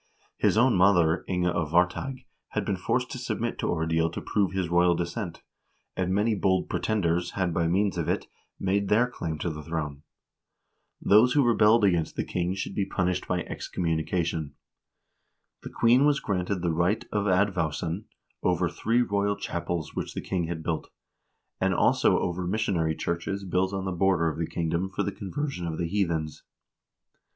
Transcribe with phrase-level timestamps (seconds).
[0.37, 4.51] His own mother, Inga of Varteig, had been forced to submit to ordeal to prove
[4.51, 5.43] his royal descent,
[5.95, 8.25] and many bold pretenders had, by means of it,
[8.59, 10.01] made good their claim to the throne.
[10.99, 14.55] Those who rebelled against the king should be punished by excommunication.
[15.61, 18.05] The queen was granted the right of advowson
[18.41, 20.89] over three royal chapels which the king had built,
[21.59, 25.67] and also over missionary churches built on the border of the kingdom for the conversion
[25.67, 26.41] of the heathens.